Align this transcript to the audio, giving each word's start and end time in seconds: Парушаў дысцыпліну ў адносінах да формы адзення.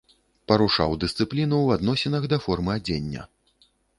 Парушаў 0.51 0.95
дысцыпліну 1.03 1.59
ў 1.65 1.77
адносінах 1.79 2.23
да 2.33 2.37
формы 2.47 2.71
адзення. 2.79 3.29